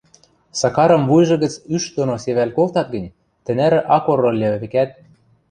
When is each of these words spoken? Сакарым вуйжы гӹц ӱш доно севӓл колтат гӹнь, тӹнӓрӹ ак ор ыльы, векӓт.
Сакарым 0.59 1.03
вуйжы 1.09 1.35
гӹц 1.43 1.53
ӱш 1.75 1.83
доно 1.97 2.15
севӓл 2.23 2.49
колтат 2.57 2.87
гӹнь, 2.93 3.13
тӹнӓрӹ 3.45 3.79
ак 3.95 4.05
ор 4.11 4.19
ыльы, 4.31 4.49
векӓт. 4.61 4.89